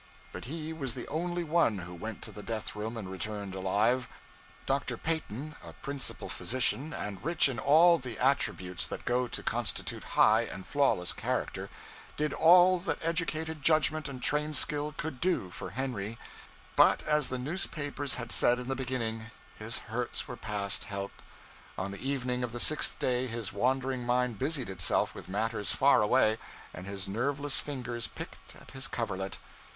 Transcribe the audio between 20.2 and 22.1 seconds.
were past help. On the